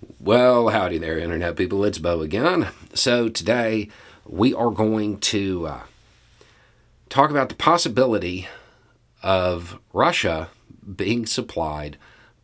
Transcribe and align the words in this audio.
Well, 0.00 0.70
howdy 0.70 0.96
there, 0.96 1.18
Internet 1.18 1.56
people. 1.56 1.84
It's 1.84 1.98
Beau 1.98 2.22
again. 2.22 2.68
So, 2.94 3.28
today 3.28 3.88
we 4.24 4.54
are 4.54 4.70
going 4.70 5.18
to 5.18 5.66
uh, 5.66 5.80
talk 7.10 7.30
about 7.30 7.50
the 7.50 7.54
possibility 7.54 8.48
of 9.22 9.78
Russia 9.92 10.48
being 10.96 11.26
supplied 11.26 11.98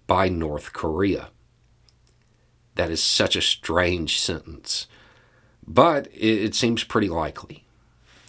by 0.06 0.28
North 0.28 0.74
Korea. 0.74 1.30
That 2.74 2.90
is 2.90 3.02
such 3.02 3.36
a 3.36 3.42
strange 3.42 4.20
sentence, 4.20 4.86
but 5.66 6.08
it, 6.08 6.44
it 6.44 6.54
seems 6.54 6.84
pretty 6.84 7.08
likely. 7.08 7.64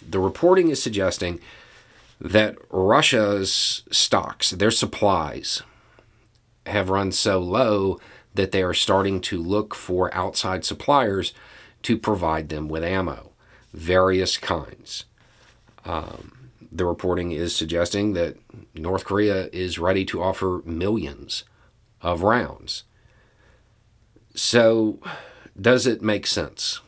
The 0.08 0.20
reporting 0.20 0.70
is 0.70 0.82
suggesting 0.82 1.38
that 2.18 2.56
Russia's 2.70 3.82
stocks, 3.90 4.52
their 4.52 4.70
supplies, 4.70 5.62
have 6.64 6.88
run 6.88 7.12
so 7.12 7.40
low 7.40 7.98
that 8.34 8.52
they 8.52 8.62
are 8.62 8.74
starting 8.74 9.20
to 9.20 9.42
look 9.42 9.74
for 9.74 10.14
outside 10.14 10.64
suppliers 10.64 11.34
to 11.82 11.96
provide 11.96 12.48
them 12.48 12.68
with 12.68 12.84
ammo, 12.84 13.32
various 13.72 14.36
kinds. 14.36 15.04
Um, 15.84 16.50
the 16.70 16.84
reporting 16.84 17.32
is 17.32 17.54
suggesting 17.54 18.12
that 18.12 18.36
North 18.74 19.04
Korea 19.04 19.48
is 19.52 19.78
ready 19.78 20.04
to 20.06 20.22
offer 20.22 20.62
millions 20.64 21.44
of 22.02 22.22
rounds. 22.22 22.84
So, 24.34 25.00
does 25.60 25.86
it 25.86 26.02
make 26.02 26.26
sense? 26.26 26.80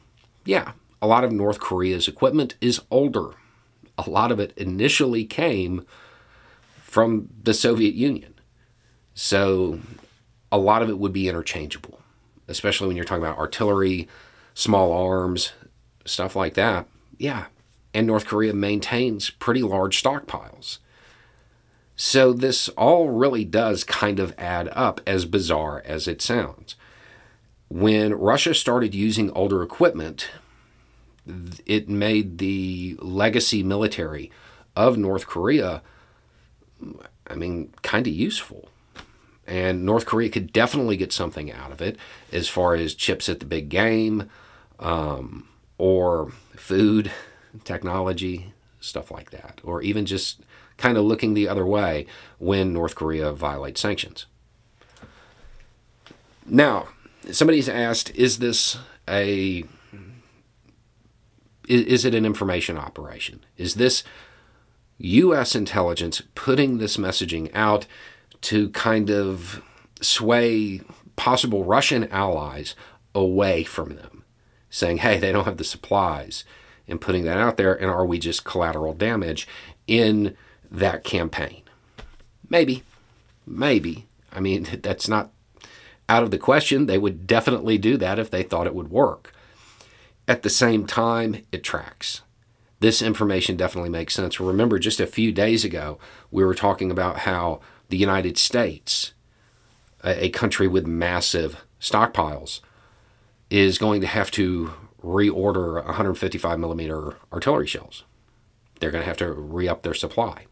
Yeah, 0.44 0.72
a 1.02 1.06
lot 1.06 1.24
of 1.24 1.32
North 1.32 1.58
Korea's 1.58 2.06
equipment 2.06 2.56
is 2.60 2.82
older. 2.90 3.30
A 3.98 4.08
lot 4.08 4.30
of 4.30 4.38
it 4.38 4.52
initially 4.56 5.24
came 5.24 5.86
from 6.82 7.28
the 7.42 7.54
Soviet 7.54 7.94
Union. 7.94 8.34
So, 9.14 9.80
a 10.52 10.58
lot 10.58 10.82
of 10.82 10.88
it 10.88 10.98
would 10.98 11.12
be 11.12 11.28
interchangeable, 11.28 12.00
especially 12.48 12.86
when 12.86 12.96
you're 12.96 13.04
talking 13.04 13.24
about 13.24 13.38
artillery, 13.38 14.08
small 14.54 14.92
arms, 14.92 15.52
stuff 16.04 16.34
like 16.34 16.54
that. 16.54 16.86
Yeah. 17.18 17.46
And 17.92 18.06
North 18.06 18.26
Korea 18.26 18.54
maintains 18.54 19.30
pretty 19.30 19.62
large 19.62 20.02
stockpiles. 20.02 20.78
So 21.96 22.32
this 22.32 22.68
all 22.70 23.10
really 23.10 23.44
does 23.44 23.84
kind 23.84 24.18
of 24.18 24.34
add 24.38 24.68
up, 24.72 25.00
as 25.06 25.26
bizarre 25.26 25.82
as 25.84 26.08
it 26.08 26.22
sounds. 26.22 26.76
When 27.68 28.14
Russia 28.14 28.54
started 28.54 28.94
using 28.94 29.30
older 29.32 29.62
equipment, 29.62 30.30
it 31.66 31.88
made 31.88 32.38
the 32.38 32.96
legacy 33.00 33.62
military 33.62 34.32
of 34.74 34.96
North 34.96 35.26
Korea, 35.26 35.82
I 37.26 37.34
mean, 37.34 37.72
kind 37.82 38.06
of 38.06 38.12
useful. 38.12 38.70
And 39.50 39.84
North 39.84 40.06
Korea 40.06 40.28
could 40.28 40.52
definitely 40.52 40.96
get 40.96 41.12
something 41.12 41.50
out 41.50 41.72
of 41.72 41.82
it 41.82 41.98
as 42.30 42.48
far 42.48 42.76
as 42.76 42.94
chips 42.94 43.28
at 43.28 43.40
the 43.40 43.46
big 43.46 43.68
game 43.68 44.30
um, 44.78 45.48
or 45.76 46.30
food, 46.54 47.10
technology, 47.64 48.54
stuff 48.78 49.10
like 49.10 49.30
that. 49.32 49.60
Or 49.64 49.82
even 49.82 50.06
just 50.06 50.42
kind 50.76 50.96
of 50.96 51.04
looking 51.04 51.34
the 51.34 51.48
other 51.48 51.66
way 51.66 52.06
when 52.38 52.72
North 52.72 52.94
Korea 52.94 53.32
violates 53.32 53.80
sanctions. 53.80 54.26
Now, 56.46 56.86
somebody's 57.32 57.68
asked, 57.68 58.14
is 58.14 58.38
this 58.38 58.78
a 59.08 59.64
is, 61.66 61.82
is 61.86 62.04
it 62.04 62.14
an 62.14 62.24
information 62.24 62.78
operation? 62.78 63.44
Is 63.56 63.74
this 63.74 64.04
U.S. 64.98 65.56
intelligence 65.56 66.22
putting 66.36 66.78
this 66.78 66.96
messaging 66.96 67.50
out 67.52 67.86
to 68.42 68.70
kind 68.70 69.10
of 69.10 69.62
sway 70.00 70.80
possible 71.16 71.64
Russian 71.64 72.08
allies 72.08 72.74
away 73.14 73.64
from 73.64 73.96
them, 73.96 74.24
saying, 74.70 74.98
hey, 74.98 75.18
they 75.18 75.32
don't 75.32 75.44
have 75.44 75.58
the 75.58 75.64
supplies, 75.64 76.44
and 76.88 77.00
putting 77.00 77.24
that 77.24 77.36
out 77.36 77.56
there, 77.56 77.74
and 77.74 77.90
are 77.90 78.06
we 78.06 78.18
just 78.18 78.44
collateral 78.44 78.94
damage 78.94 79.46
in 79.86 80.36
that 80.70 81.04
campaign? 81.04 81.62
Maybe. 82.48 82.82
Maybe. 83.46 84.06
I 84.32 84.40
mean, 84.40 84.66
that's 84.82 85.08
not 85.08 85.30
out 86.08 86.22
of 86.22 86.30
the 86.30 86.38
question. 86.38 86.86
They 86.86 86.98
would 86.98 87.26
definitely 87.26 87.78
do 87.78 87.96
that 87.98 88.18
if 88.18 88.30
they 88.30 88.42
thought 88.42 88.66
it 88.66 88.74
would 88.74 88.90
work. 88.90 89.32
At 90.26 90.42
the 90.42 90.50
same 90.50 90.86
time, 90.86 91.44
it 91.52 91.64
tracks. 91.64 92.22
This 92.80 93.02
information 93.02 93.56
definitely 93.56 93.90
makes 93.90 94.14
sense. 94.14 94.40
Remember, 94.40 94.78
just 94.78 95.00
a 95.00 95.06
few 95.06 95.32
days 95.32 95.64
ago, 95.64 95.98
we 96.30 96.44
were 96.44 96.54
talking 96.54 96.90
about 96.90 97.18
how 97.18 97.60
the 97.90 97.98
United 97.98 98.38
States, 98.38 99.12
a, 100.02 100.26
a 100.26 100.28
country 100.30 100.66
with 100.66 100.86
massive 100.86 101.64
stockpiles, 101.80 102.60
is 103.50 103.78
going 103.78 104.00
to 104.00 104.06
have 104.06 104.30
to 104.30 104.72
reorder 105.02 105.84
155 105.84 106.58
millimeter 106.58 107.16
artillery 107.32 107.66
shells. 107.66 108.04
They're 108.78 108.90
going 108.90 109.02
to 109.02 109.08
have 109.08 109.16
to 109.18 109.32
re 109.32 109.68
up 109.68 109.82
their 109.82 109.94
supply. 109.94 110.46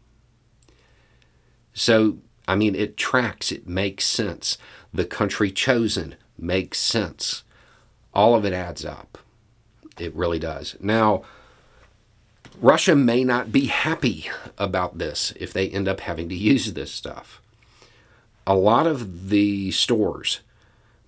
So, 1.73 2.17
I 2.47 2.55
mean, 2.55 2.75
it 2.75 2.97
tracks, 2.97 3.51
it 3.51 3.67
makes 3.67 4.05
sense. 4.05 4.57
The 4.93 5.05
country 5.05 5.51
chosen 5.51 6.15
makes 6.37 6.79
sense. 6.79 7.43
All 8.13 8.35
of 8.35 8.43
it 8.43 8.53
adds 8.53 8.83
up. 8.83 9.17
It 9.97 10.15
really 10.15 10.39
does. 10.39 10.75
Now, 10.79 11.23
Russia 12.61 12.95
may 12.95 13.23
not 13.23 13.51
be 13.51 13.67
happy 13.67 14.29
about 14.57 14.97
this 14.97 15.33
if 15.37 15.53
they 15.53 15.69
end 15.69 15.87
up 15.87 16.01
having 16.01 16.27
to 16.29 16.35
use 16.35 16.73
this 16.73 16.91
stuff. 16.91 17.41
A 18.45 18.55
lot 18.55 18.85
of 18.85 19.29
the 19.29 19.71
stores 19.71 20.41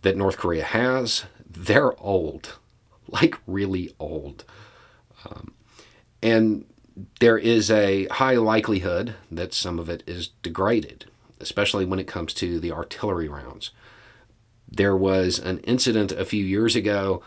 that 0.02 0.16
North 0.16 0.38
Korea 0.38 0.64
has, 0.64 1.26
they're 1.50 2.00
old, 2.00 2.58
like 3.08 3.38
really 3.46 3.94
old. 4.00 4.46
Um, 5.26 5.54
and 6.24 6.66
there 7.20 7.38
is 7.38 7.70
a 7.70 8.06
high 8.08 8.36
likelihood 8.36 9.16
that 9.30 9.54
some 9.54 9.78
of 9.80 9.90
it 9.90 10.04
is 10.08 10.30
degraded, 10.44 11.06
especially 11.40 11.86
when 11.86 12.00
it 12.00 12.08
comes 12.08 12.34
to 12.36 12.60
the 12.60 12.72
artillery 12.72 13.28
rounds. 13.28 13.72
There 14.70 14.96
was 14.96 15.38
an 15.38 15.60
incident 15.60 16.14
a 16.14 16.26
few 16.26 16.46
years 16.46 16.78
ago 16.78 17.22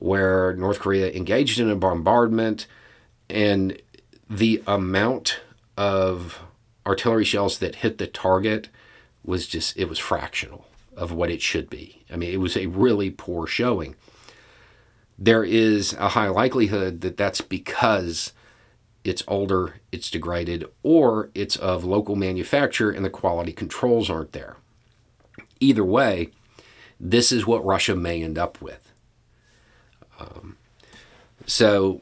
where 0.00 0.54
North 0.54 0.80
Korea 0.80 1.12
engaged 1.12 1.60
in 1.60 1.70
a 1.70 1.76
bombardment 1.76 2.66
and 3.32 3.80
the 4.28 4.62
amount 4.66 5.40
of 5.76 6.40
artillery 6.86 7.24
shells 7.24 7.58
that 7.58 7.76
hit 7.76 7.98
the 7.98 8.06
target 8.06 8.68
was 9.24 9.46
just 9.46 9.76
it 9.76 9.88
was 9.88 9.98
fractional 9.98 10.66
of 10.96 11.12
what 11.12 11.30
it 11.30 11.40
should 11.40 11.70
be. 11.70 12.04
I 12.12 12.16
mean, 12.16 12.32
it 12.32 12.38
was 12.38 12.56
a 12.56 12.66
really 12.66 13.10
poor 13.10 13.46
showing. 13.46 13.96
There 15.18 15.44
is 15.44 15.94
a 15.94 16.10
high 16.10 16.28
likelihood 16.28 17.00
that 17.00 17.16
that's 17.16 17.40
because 17.40 18.32
it's 19.04 19.22
older, 19.26 19.76
it's 19.90 20.10
degraded, 20.10 20.64
or 20.82 21.30
it's 21.34 21.56
of 21.56 21.84
local 21.84 22.16
manufacture 22.16 22.90
and 22.90 23.04
the 23.04 23.10
quality 23.10 23.52
controls 23.52 24.10
aren't 24.10 24.32
there. 24.32 24.56
Either 25.60 25.84
way, 25.84 26.30
this 27.00 27.32
is 27.32 27.46
what 27.46 27.64
Russia 27.64 27.96
may 27.96 28.22
end 28.22 28.38
up 28.38 28.60
with. 28.60 28.92
Um, 30.20 30.56
so 31.46 32.00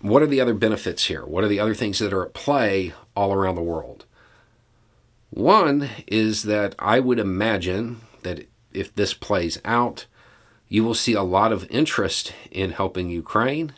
what 0.00 0.22
are 0.22 0.26
the 0.26 0.40
other 0.40 0.54
benefits 0.54 1.04
here? 1.04 1.24
What 1.24 1.44
are 1.44 1.48
the 1.48 1.60
other 1.60 1.74
things 1.74 1.98
that 1.98 2.12
are 2.12 2.24
at 2.24 2.34
play 2.34 2.94
all 3.14 3.32
around 3.32 3.56
the 3.56 3.62
world? 3.62 4.04
One 5.30 5.90
is 6.06 6.44
that 6.44 6.74
I 6.78 7.00
would 7.00 7.18
imagine 7.18 8.00
that 8.22 8.48
if 8.72 8.94
this 8.94 9.12
plays 9.14 9.60
out, 9.64 10.06
you 10.68 10.82
will 10.82 10.94
see 10.94 11.12
a 11.12 11.22
lot 11.22 11.52
of 11.52 11.70
interest 11.70 12.32
in 12.50 12.72
helping 12.72 13.10
Ukraine 13.10 13.72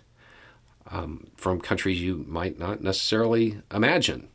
um, 0.91 1.28
from 1.36 1.60
countries 1.60 2.00
you 2.00 2.25
might 2.28 2.59
not 2.59 2.82
necessarily 2.82 3.60
imagine. 3.72 4.28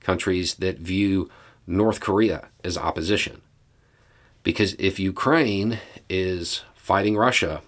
Countries 0.00 0.56
that 0.56 0.78
view 0.78 1.30
North 1.66 2.00
Korea 2.00 2.48
as 2.64 2.76
opposition. 2.76 3.42
Because 4.42 4.74
if 4.78 4.98
Ukraine 4.98 5.78
is 6.08 6.62
fighting 6.74 7.16
Russia 7.16 7.62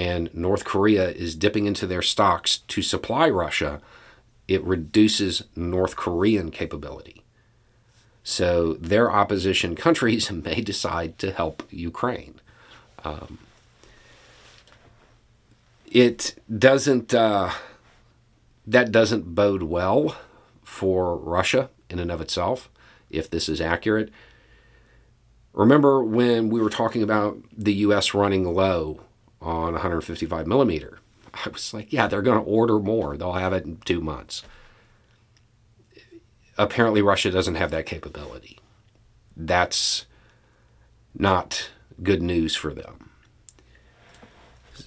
and 0.00 0.34
North 0.34 0.64
Korea 0.64 1.10
is 1.10 1.34
dipping 1.34 1.66
into 1.66 1.86
their 1.86 2.00
stocks 2.00 2.60
to 2.68 2.80
supply 2.80 3.28
Russia, 3.28 3.82
it 4.48 4.64
reduces 4.64 5.44
North 5.54 5.94
Korean 5.94 6.50
capability. 6.50 7.22
So 8.24 8.72
their 8.80 9.12
opposition 9.12 9.76
countries 9.76 10.32
may 10.46 10.62
decide 10.62 11.18
to 11.18 11.32
help 11.32 11.64
Ukraine. 11.68 12.40
Um, 13.04 13.40
it 15.84 16.34
doesn't, 16.48 17.12
uh, 17.12 17.50
that 18.66 18.90
doesn't 18.90 19.34
bode 19.34 19.64
well 19.64 20.16
for 20.64 21.14
Russia 21.14 21.68
in 21.90 21.98
and 21.98 22.10
of 22.10 22.22
itself, 22.22 22.70
if 23.10 23.28
this 23.28 23.50
is 23.50 23.60
accurate. 23.60 24.10
Remember 25.52 26.02
when 26.02 26.48
we 26.48 26.62
were 26.62 26.70
talking 26.70 27.02
about 27.02 27.36
the 27.54 27.74
U.S. 27.84 28.14
running 28.14 28.54
low 28.54 29.02
on 29.40 29.72
155 29.72 30.46
millimeter. 30.46 30.98
I 31.32 31.48
was 31.48 31.72
like, 31.72 31.92
yeah, 31.92 32.06
they're 32.06 32.22
going 32.22 32.42
to 32.42 32.50
order 32.50 32.78
more. 32.78 33.16
They'll 33.16 33.32
have 33.32 33.52
it 33.52 33.64
in 33.64 33.78
two 33.78 34.00
months. 34.00 34.42
Apparently, 36.58 37.02
Russia 37.02 37.30
doesn't 37.30 37.54
have 37.54 37.70
that 37.70 37.86
capability. 37.86 38.58
That's 39.36 40.06
not 41.14 41.70
good 42.02 42.22
news 42.22 42.54
for 42.56 42.74
them. 42.74 43.10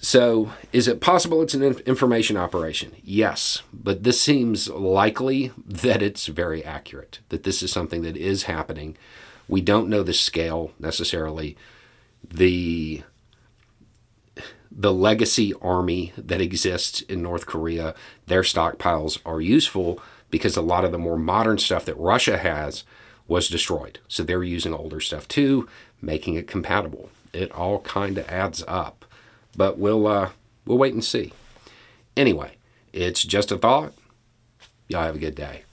So, 0.00 0.50
is 0.72 0.86
it 0.86 1.00
possible 1.00 1.40
it's 1.40 1.54
an 1.54 1.62
information 1.62 2.36
operation? 2.36 2.92
Yes, 3.02 3.62
but 3.72 4.02
this 4.02 4.20
seems 4.20 4.68
likely 4.68 5.52
that 5.66 6.02
it's 6.02 6.26
very 6.26 6.64
accurate, 6.64 7.20
that 7.30 7.44
this 7.44 7.62
is 7.62 7.72
something 7.72 8.02
that 8.02 8.16
is 8.16 8.44
happening. 8.44 8.96
We 9.48 9.60
don't 9.60 9.88
know 9.88 10.02
the 10.02 10.12
scale 10.12 10.72
necessarily. 10.78 11.56
The 12.22 13.02
the 14.76 14.92
legacy 14.92 15.54
army 15.62 16.12
that 16.16 16.40
exists 16.40 17.00
in 17.02 17.22
North 17.22 17.46
Korea, 17.46 17.94
their 18.26 18.42
stockpiles 18.42 19.18
are 19.24 19.40
useful 19.40 20.00
because 20.30 20.56
a 20.56 20.62
lot 20.62 20.84
of 20.84 20.90
the 20.90 20.98
more 20.98 21.16
modern 21.16 21.58
stuff 21.58 21.84
that 21.84 21.94
Russia 21.96 22.38
has 22.38 22.82
was 23.28 23.48
destroyed. 23.48 24.00
So 24.08 24.22
they're 24.22 24.42
using 24.42 24.74
older 24.74 25.00
stuff 25.00 25.28
too, 25.28 25.68
making 26.02 26.34
it 26.34 26.48
compatible. 26.48 27.10
It 27.32 27.52
all 27.52 27.80
kind 27.80 28.18
of 28.18 28.28
adds 28.28 28.64
up. 28.66 29.04
But 29.56 29.78
we'll 29.78 30.06
uh, 30.06 30.30
we'll 30.66 30.78
wait 30.78 30.94
and 30.94 31.04
see. 31.04 31.32
Anyway, 32.16 32.56
it's 32.92 33.22
just 33.22 33.52
a 33.52 33.58
thought. 33.58 33.92
Y'all 34.88 35.02
have 35.02 35.16
a 35.16 35.20
good 35.20 35.36
day. 35.36 35.64